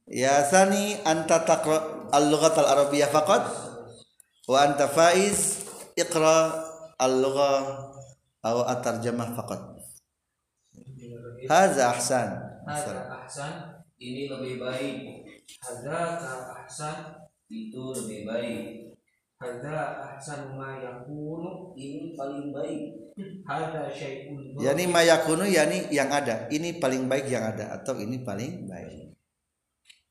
ya 0.09 0.43
sani 0.47 0.99
anta 1.03 1.43
taqra 1.43 2.09
al 2.15 2.25
lughat 2.31 2.55
al 2.59 2.69
arabiyyah 2.79 3.11
faqat 3.11 3.43
wa 4.49 4.59
anta 4.65 4.89
faiz 4.89 5.67
iqra 5.99 6.65
al 6.99 7.15
lughah 7.23 7.63
atau 8.43 8.63
at 8.65 8.81
tarjamah 8.81 9.35
faqat 9.35 9.79
Haza 11.49 11.95
ahsan. 11.95 12.29
Hadza 12.67 13.09
ahsan 13.09 13.53
ini 13.97 14.27
lebih 14.27 14.59
baik. 14.59 15.25
Hadzaka 15.63 16.67
ahsan 16.67 17.25
itu 17.49 17.83
lebih 17.95 18.27
baik. 18.27 18.88
Hadza 19.39 20.03
ahsan 20.03 20.59
ma 20.59 20.83
yakunu 20.83 21.71
ini 21.79 22.19
paling 22.19 22.51
baik. 22.51 23.15
Hadza 23.47 23.87
syai'un 23.87 24.59
Yani 24.59 24.91
mayakunu 24.91 25.47
yani 25.47 25.87
yang 25.95 26.11
ada. 26.11 26.51
Ini 26.51 26.83
paling 26.83 27.07
baik 27.07 27.31
yang 27.31 27.47
ada 27.47 27.79
atau 27.79 27.95
ini 28.03 28.27
paling 28.27 28.67
baik. 28.67 29.15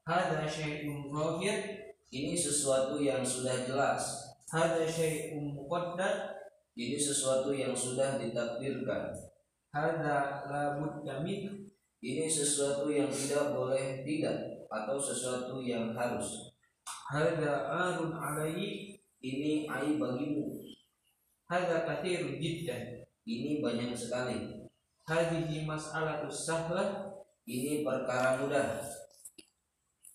Hadza 0.07 0.47
syai'un 0.47 1.11
zahir. 1.11 1.59
Ini 2.07 2.39
sesuatu 2.39 3.03
yang 3.03 3.19
sudah 3.19 3.67
jelas. 3.67 4.31
Hadza 4.47 4.87
syai'un 4.87 5.59
muqaddar. 5.59 6.31
Ini 6.79 6.95
sesuatu 6.95 7.51
yang 7.51 7.75
sudah 7.75 8.15
ditakdirkan. 8.15 9.11
Hadza 9.75 10.47
la 10.47 10.79
budda. 10.79 11.19
Ini 11.99 12.31
sesuatu 12.31 12.87
yang 12.87 13.11
tidak 13.11 13.51
boleh 13.51 14.07
tidak 14.07 14.63
atau 14.71 14.95
sesuatu 14.95 15.59
yang 15.59 15.91
harus. 15.91 16.55
Hadza 17.11 17.67
arun 17.67 18.15
alaihi. 18.15 18.96
Ini 19.21 19.65
aib 19.65 19.97
bagimu. 19.97 20.61
Hadza 21.49 21.87
katsirun 21.87 22.37
jiddan. 22.37 23.01
Ini 23.27 23.59
banyak 23.59 23.97
sekali. 23.97 24.67
Hadhihi 25.07 25.63
mas'alatus 25.63 26.47
sahlah 26.47 27.11
Ini 27.47 27.87
perkara 27.87 28.43
mudah. 28.43 28.83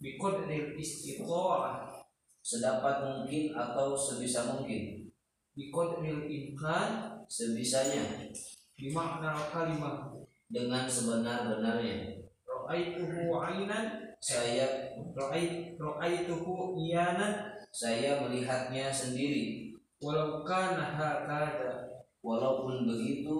biqadril 0.02 0.76
istita'ah. 0.76 2.04
Sedapat 2.42 3.06
mungkin 3.06 3.54
atau 3.54 3.94
sebisa 3.96 4.52
mungkin. 4.52 5.08
Biqadril 5.54 6.26
imkan 6.26 7.12
Sebisanya 7.32 8.28
bimakna 8.76 9.32
kalimah 9.48 10.12
dengan 10.52 10.84
sebenar-benarnya. 10.84 12.20
ra'aituhu 12.44 13.32
'ainan 13.40 14.12
Saya 14.20 14.92
ra'ait 15.16 15.72
ra'aituhu 15.80 16.76
iyanan 16.76 17.51
saya 17.72 18.20
melihatnya 18.20 18.92
sendiri. 18.92 19.72
walau 19.98 20.44
kana 20.44 20.92
hakada 20.94 21.88
Walaupun 22.22 22.86
begitu, 22.86 23.34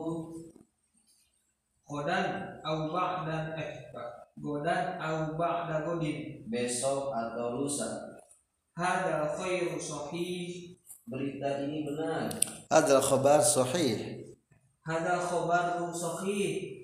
godan 1.87 2.59
au 2.67 2.91
ba'dan 2.91 3.55
eh 3.55 3.95
godan 4.35 4.99
au 4.99 5.39
ba'da 5.39 5.87
godin 5.87 6.43
besok 6.51 7.15
atau 7.15 7.63
lusa 7.63 8.19
hada 8.75 9.31
khairu 9.39 9.79
sahih 9.79 10.75
berita 11.07 11.63
ini 11.63 11.87
benar. 11.87 12.27
Hadal 12.67 12.99
khabar 12.99 13.39
sahih. 13.39 14.35
hada 14.83 15.15
khabaru 15.31 15.95
sahih 15.95 16.83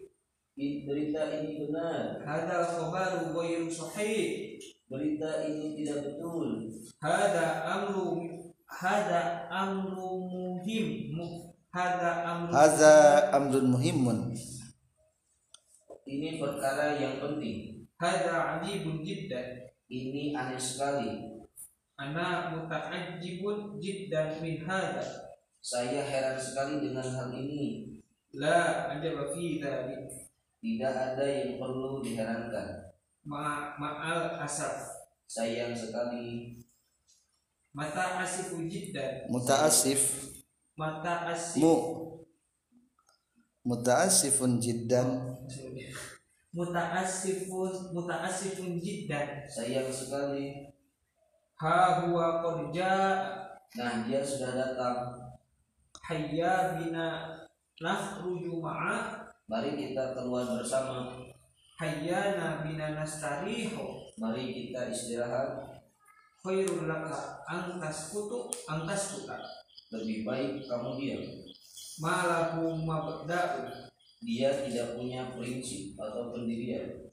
Berita 0.58 1.22
ini 1.38 1.66
benar. 1.66 2.22
hada 2.22 2.62
khabaru 2.62 3.34
ghairu 3.34 3.66
sahih 3.66 4.54
Berita 4.88 5.44
ini 5.44 5.76
tidak 5.76 6.00
betul. 6.08 6.64
hada 7.04 7.46
amru 7.68 8.24
hada 8.64 9.44
amru 9.52 10.24
muhim 10.24 11.12
Mu- 11.12 11.52
hada 11.68 12.24
amru 12.24 12.50
Hadza 12.56 13.28
amrun 13.36 13.68
muhimun. 13.76 14.18
Ini 16.08 16.40
perkara 16.40 16.96
yang 16.96 17.20
penting. 17.20 17.84
hada 18.00 18.56
ajibun 18.64 19.04
jiddan 19.04 19.68
Ini 19.92 20.32
aneh 20.32 20.56
sekali. 20.56 21.36
ana 22.00 22.56
muta'ajjibun 22.56 23.76
jiddan 23.76 24.40
min 24.40 24.64
hada 24.64 25.04
Saya 25.60 26.00
heran 26.00 26.40
sekali 26.40 26.80
dengan 26.80 27.04
hal 27.04 27.28
ini. 27.36 28.00
la 28.32 28.88
ajaba 28.96 29.36
fi 29.36 29.60
Tidak 30.58 30.94
ada 30.96 31.22
yang 31.28 31.60
perlu 31.60 32.00
diherankan. 32.00 32.87
Ma 33.26 33.74
ma'al 33.78 34.38
asaf 34.42 34.94
Sayang 35.28 35.76
sekali. 35.76 36.56
mata 37.76 38.24
asifu 38.24 38.64
jiddan 38.64 39.28
Mutaassif. 39.28 40.32
mata 40.78 41.28
asif 41.30 41.60
Mu 41.60 41.74
mutaassifun 43.68 44.56
jiddan. 44.56 45.36
mutaassifun 46.56 47.92
mutaassifun 47.92 48.80
jiddan 48.80 49.44
Sayang 49.46 49.92
sekali. 49.92 50.72
ha 51.60 52.02
huwa 52.04 52.40
qad 52.40 52.58
jaa 52.72 53.10
Nah, 53.76 54.08
dia 54.08 54.24
sudah 54.24 54.56
datang. 54.56 55.12
hayya 56.08 56.80
bina 56.80 57.36
nakhruju 57.84 58.64
ma'a 58.64 59.28
Mari 59.44 59.76
kita 59.76 60.16
keluar 60.16 60.44
bersama. 60.56 61.27
Hayyana 61.78 62.66
bina 62.66 62.98
nastarihu 62.98 64.10
Mari 64.18 64.50
kita 64.50 64.90
istirahat. 64.90 65.78
khairul 66.42 66.90
laka 66.90 67.38
angkas 67.46 68.10
kutu 68.10 68.50
angkas 68.66 69.14
kuta 69.14 69.38
Lebih 69.94 70.26
baik 70.26 70.66
kamu 70.66 70.98
diam. 70.98 71.22
malahu 72.02 72.74
mabda'u 72.82 73.70
Dia 74.18 74.50
tidak 74.66 74.98
punya 74.98 75.30
prinsip 75.30 75.94
atau 75.94 76.34
pendirian. 76.34 77.06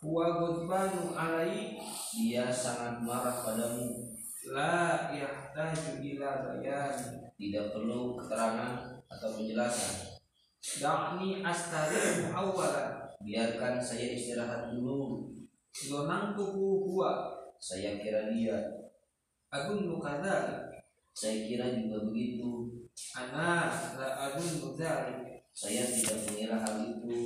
Wa 0.00 0.40
ghadbanu 0.40 1.12
alai 1.12 1.76
dia 2.16 2.48
sangat 2.48 3.04
marah 3.04 3.44
padamu 3.44 4.16
la 4.48 5.12
yahtaju 5.12 6.00
ila 6.00 6.30
bayan. 6.48 6.96
tidak 7.36 7.76
perlu 7.76 8.16
keterangan 8.16 9.00
atau 9.04 9.28
penjelasan 9.36 10.16
Da'ni 10.80 11.44
astarihu 11.44 12.32
awwalan. 12.32 12.93
Biarkan 13.24 13.80
saya 13.80 14.12
istirahat 14.12 14.70
dulu 14.76 15.32
Zonantuhu 15.74 16.86
huwa. 16.86 17.34
saya 17.58 17.98
kira 17.98 18.30
dia 18.30 18.54
Agunnu 19.50 19.98
kadzalik. 19.98 20.84
saya 21.16 21.48
kira 21.48 21.72
juga 21.74 22.04
begitu 22.06 22.70
Ana 23.16 23.72
la 23.98 24.08
agunnu 24.30 24.76
dzalik. 24.76 25.42
saya 25.56 25.82
tidak 25.88 26.18
mengira 26.28 26.56
hal 26.60 26.76
itu 26.84 27.16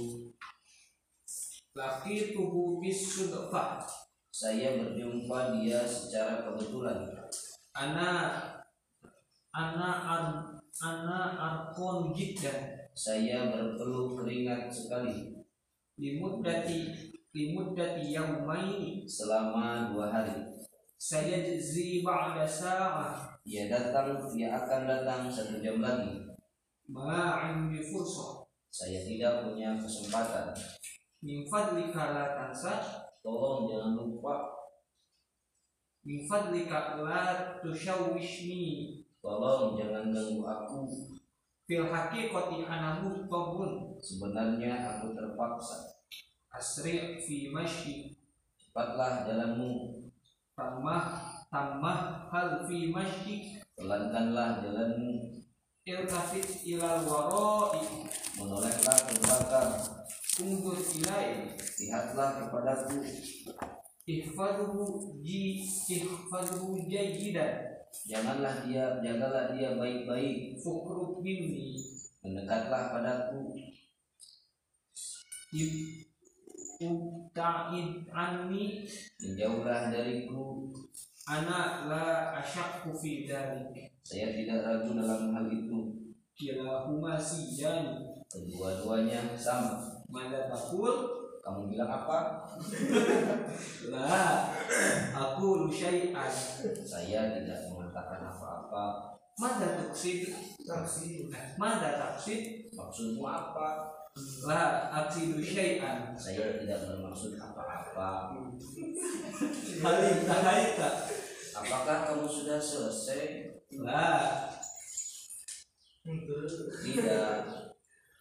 Laqituhu 1.76 2.80
bis 2.80 3.02
sudfah. 3.18 3.82
saya 4.30 4.78
berjumpa 4.78 5.58
dia 5.58 5.82
secara 5.84 6.46
kebetulan 6.46 7.10
Ana 7.74 8.10
ana 9.50 9.90
ar, 10.06 10.24
ana 10.78 11.20
arkon 11.36 12.14
jiddan. 12.14 12.86
saya 12.94 13.50
berpeluh 13.50 14.14
keringat 14.18 14.70
sekali 14.70 15.37
limuddati 15.98 17.10
limuddati 17.34 18.14
yaumaini 18.14 19.02
selama 19.02 19.90
dua 19.92 20.06
hari. 20.14 20.46
saya 20.98 21.42
jzi 21.42 22.02
ba'da 22.02 22.42
sa'ah 22.42 23.38
dia 23.42 23.70
datang 23.70 24.18
dia 24.34 24.50
akan 24.54 24.82
datang 24.86 25.30
satu 25.30 25.62
jam 25.62 25.78
lagi. 25.78 26.26
Ma'in 26.88 27.70
bi 27.70 27.82
fursah 27.84 28.46
saya 28.68 29.02
tidak 29.02 29.46
punya 29.46 29.78
kesempatan. 29.78 30.54
Min 31.22 31.46
fadlika 31.50 32.14
la 32.14 32.24
tansa. 32.34 33.04
Tolong 33.18 33.66
jangan 33.66 33.98
lupa. 33.98 34.46
Min 36.06 36.24
fadlika 36.28 36.98
la 37.02 37.58
tushawishni 37.60 39.02
tolong 39.18 39.74
jangan 39.74 40.14
ganggu 40.14 40.46
aku 40.46 40.78
fil 41.68 41.84
haqiqati 41.92 42.64
ana 42.64 43.04
muttabun 43.04 44.00
sebenarnya 44.00 44.88
aku 44.88 45.12
terpaksa. 45.12 46.00
Asri 46.48 47.20
fi 47.20 47.52
mashi. 47.52 48.16
Cepatlah 48.56 49.28
jalanmu. 49.28 50.00
Tamah 50.56 51.36
tamah 51.52 52.32
hal 52.32 52.64
fi 52.64 52.88
mashi. 52.88 53.60
Pelankanlah 53.76 54.64
jalanmu. 54.64 55.44
Iltafit 55.84 56.64
ilal 56.64 57.04
wara'i. 57.04 58.08
Menolehlah 58.40 58.96
ke 59.04 59.12
belakang. 59.20 59.70
Undur 60.40 60.80
ilai. 60.80 61.52
Lihatlah 61.52 62.48
kepadaku. 62.48 63.04
Ihfadhu 64.08 65.20
ji 65.20 65.68
ihfadhu 65.68 66.88
jayidan 66.88 67.77
janganlah 68.08 68.64
dia 68.64 69.00
jagalah 69.00 69.52
dia 69.52 69.76
baik-baik. 69.76 70.56
Fukruk 70.60 71.20
minni. 71.20 71.78
Mendekatlah 72.24 72.92
padaku. 72.92 73.56
Ubta'id 76.78 78.06
anni. 78.12 78.86
Menjauhlah 79.22 79.90
dariku. 79.90 80.72
Ana 81.28 81.88
la 81.88 82.06
asyakku 82.40 82.96
fi 82.96 83.28
dhalik. 83.28 83.92
Saya 84.00 84.32
tidak 84.32 84.64
ragu 84.64 84.96
dalam 84.96 85.36
hal 85.36 85.46
itu. 85.52 85.92
Kilahuma 86.32 87.20
siyani 87.20 88.24
kedua-duanya 88.28 89.36
sama. 89.36 90.04
Mada 90.08 90.48
takul 90.48 91.18
kamu 91.48 91.72
bilang 91.72 91.88
apa? 91.88 92.44
La 93.92 94.52
Aku 95.16 95.72
syai'an. 95.72 96.28
Saya 96.84 97.32
tidak 97.32 97.72
mengatakan 97.98 98.30
apa-apa. 98.30 98.84
Mada 99.38 99.68
tuksid 99.78 100.34
Mada 101.58 101.90
taksid 101.98 102.70
maksudmu 102.74 103.22
apa? 103.22 103.90
La 104.46 104.90
aksidu 104.90 105.38
syai'an. 105.38 106.14
Saya 106.18 106.58
tidak 106.58 106.86
bermaksud 106.86 107.38
apa-apa. 107.38 108.34
Halim 109.82 110.18
tahaita 110.26 110.90
apakah 111.54 111.98
kamu 112.06 112.26
sudah 112.26 112.58
selesai? 112.58 113.54
La 113.78 114.46
tidak. 116.82 117.46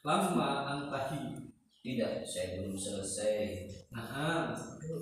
Lama 0.05 0.49
antahi. 0.69 1.49
Tidak 1.81 2.13
saya 2.27 2.61
belum 2.61 2.75
selesai. 2.77 3.65
Naam 3.89 4.53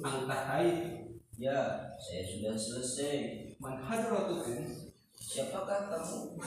Antahai 0.06 1.05
ya 1.36 1.92
saya 2.00 2.24
sudah 2.24 2.56
selesai. 2.56 3.16
Man 3.60 3.76
hadratukum 3.80 4.92
siapakah 5.16 5.88
kamu? 5.92 6.20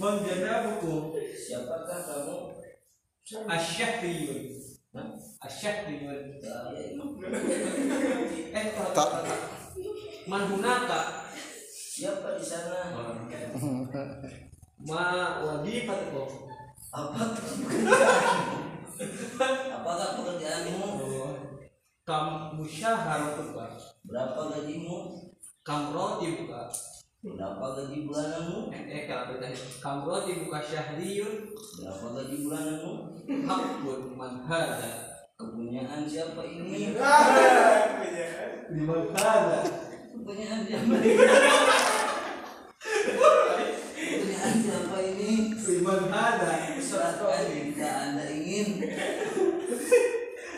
Man 0.00 0.14
janabukum 0.22 1.02
siapakah 1.34 2.00
kamu? 2.06 2.36
Asyahriyun? 3.48 4.60
Asyahriyun 5.42 6.38
Ya, 6.38 6.56
ya, 6.70 6.80
itu. 6.92 7.06
Eh 8.54 8.64
kalau 8.76 8.92
Tak. 8.94 9.10
Man 10.30 10.42
hunaka 10.52 11.00
siapa 11.68 12.38
di 12.38 12.44
sana? 12.44 12.92
Ma 14.84 15.04
wadifatukum. 15.42 16.28
Apa 16.94 17.34
apakah 19.74 20.08
pekerjaanmu 20.22 20.86
Kam 22.04 22.52
musyaharatuka 22.60 23.80
berapa 24.04 24.40
gajimu? 24.52 25.24
Kam 25.64 25.96
rotibuka 25.96 26.68
berapa 27.24 27.64
gaji 27.72 28.04
bulananmu 28.04 28.68
Eh 28.68 29.08
kalau 29.08 29.32
beda 29.32 29.48
Kam 29.80 30.04
rotibuka 30.04 30.60
syahriyun. 30.60 31.48
Berapa 31.80 32.06
gaji 32.12 32.36
bulananmu 32.44 32.92
Hakun 33.48 34.20
man 34.20 34.44
hada. 34.44 35.16
Kepunyaan 35.40 36.04
siapa 36.04 36.44
ini? 36.44 36.92
Kepunyaan 40.12 40.60
siapa 40.68 40.92
ini 41.00 41.24
kepunyaan 44.04 44.56
siapa 44.60 44.96
ini 45.00 45.30
Liman 45.56 46.02
hada 46.12 46.52
serahkan 46.76 47.48
jika 47.48 47.88
anda 47.88 48.24
ingin 48.28 48.68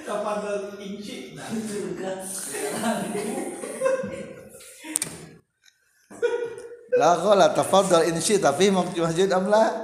Kapan 0.06 0.78
inci. 0.78 1.34
Surga. 1.34 2.22
Sekarang 2.22 3.10
La 6.94 7.18
qala 7.18 7.50
tafaddal 7.50 8.06
in 8.06 8.16
syi'ta 8.22 8.54
fi 8.54 8.70
masjid 8.70 9.28
am 9.34 9.50
la? 9.50 9.82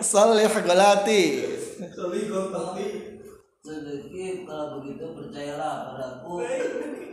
Salih 0.00 0.48
galati. 0.64 1.22
Soligol 1.92 2.48
tapi. 2.48 3.20
Sedikit 3.60 4.48
kalau 4.48 4.80
begitu 4.80 5.04
percayalah 5.12 5.92
padaku. 5.92 6.48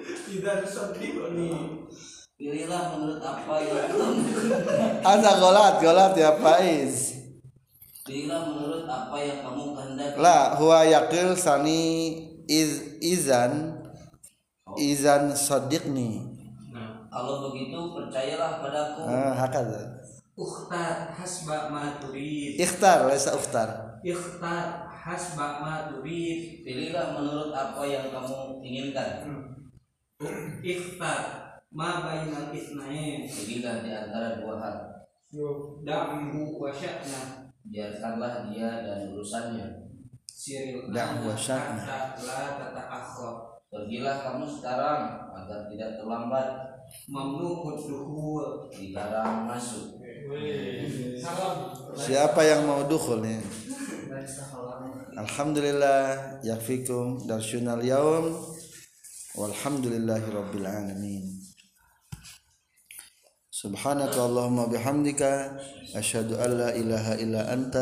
Tidak 0.05 0.59
sedih 0.63 1.13
nih 1.35 1.59
pilihlah 2.35 2.83
menurut 2.95 3.21
apa 3.23 3.53
yang 3.63 3.87
kamu 3.87 4.11
Ada 4.99 5.31
golat, 5.39 5.73
golat 5.79 6.13
ya 6.19 6.31
Faiz. 6.35 7.15
pilihlah 8.05 8.53
menurut 8.53 8.85
apa 8.85 9.17
yang 9.17 9.39
kamu 9.41 9.63
kehendaki. 9.73 10.17
La 10.21 10.53
huwa 10.59 10.85
yaqil 10.85 11.33
sani 11.33 11.81
iz 12.45 13.01
izan 13.01 13.81
izan 14.77 15.33
sadiqni. 15.33 16.21
Nah. 16.69 17.09
Kalau 17.09 17.49
begitu 17.49 17.79
percayalah 17.95 18.61
padaku. 18.61 19.01
Ah, 19.09 19.33
hakadha. 19.33 20.05
Ukhtar 20.35 21.15
hasba 21.15 21.71
ma 21.71 21.97
turid. 21.97 22.59
Ikhtar 22.61 23.09
laisa 23.09 23.33
ukhtar. 23.33 23.97
Ikhtar 24.05 24.85
hasba 24.91 25.63
ma 25.63 25.73
turid. 25.89 26.61
Pilihlah 26.61 27.15
menurut 27.15 27.55
apa 27.55 27.81
yang 27.89 28.13
kamu 28.13 28.61
inginkan. 28.61 29.25
Ikhtar 30.61 31.44
ma 31.75 31.99
bainal 31.99 32.55
itsnain 32.55 33.27
pilihlah 33.27 33.83
di 33.83 33.91
antara 33.91 34.39
dua 34.39 34.55
hal. 34.63 34.77
Da'mu 35.83 36.55
wa 36.55 36.71
sya'na. 36.71 37.51
Biarkanlah 37.67 38.47
dia 38.47 38.79
dan 38.87 39.11
urusannya. 39.11 39.91
Siril 40.23 40.87
Da'mu 40.87 41.27
wa 41.27 41.35
ana 41.35 41.43
sya'na. 41.43 41.83
La 42.23 42.41
tata'akhir 42.55 43.33
pergilah 43.67 44.15
kamu 44.23 44.47
sekarang 44.47 45.01
agar 45.35 45.67
tidak 45.67 45.99
terlambat. 45.99 46.47
Mamnuhud 47.11 47.81
duhul 47.83 48.71
dilarang 48.71 49.43
masuk. 49.43 49.99
Siapa 51.99 52.39
yang 52.45 52.63
mau 52.63 52.87
dukhul 52.87 53.19
nih? 53.19 53.41
Alhamdulillah 55.19 56.39
yafikum 56.39 57.19
darsyunal 57.27 57.83
yaum. 57.83 58.31
Walhamdulillahi 59.35 60.31
rabbil 60.31 60.63
alamin. 60.63 61.34
Subhanaka 63.65 64.21
allahumma 64.21 64.69
bihamdika 64.69 65.57
asyhadu 65.97 66.37
an 66.37 66.49
la 66.53 66.69
ilaha 66.77 67.17
illa 67.17 67.49
anta 67.49 67.81